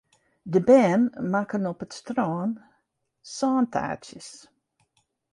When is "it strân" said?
1.85-2.49